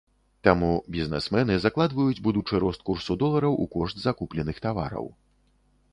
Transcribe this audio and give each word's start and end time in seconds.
Таму 0.45 0.69
бізнэсмэны 0.95 1.57
закладваюць 1.65 2.23
будучы 2.27 2.63
рост 2.65 2.81
курсу 2.89 3.19
долара 3.27 3.49
ў 3.61 3.75
кошт 3.77 3.95
закупленых 4.07 4.57
тавараў. 4.69 5.05